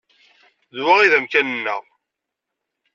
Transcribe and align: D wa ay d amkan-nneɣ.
D 0.75 0.77
wa 0.85 0.93
ay 0.99 1.09
d 1.11 1.13
amkan-nneɣ. 1.17 1.81